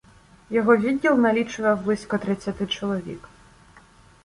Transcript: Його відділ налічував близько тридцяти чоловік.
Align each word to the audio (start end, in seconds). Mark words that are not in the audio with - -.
Його 0.49 0.77
відділ 0.77 1.19
налічував 1.19 1.83
близько 1.83 2.17
тридцяти 2.17 2.67
чоловік. 2.67 3.29